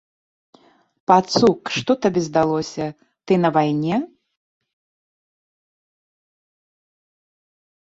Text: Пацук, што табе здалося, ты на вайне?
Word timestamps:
Пацук, 1.11 1.61
што 1.77 1.91
табе 2.05 2.21
здалося, 2.29 2.85
ты 3.29 3.33
на 3.43 3.49
вайне? 3.59 3.97